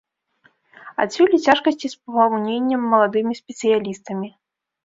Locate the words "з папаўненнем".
1.93-2.81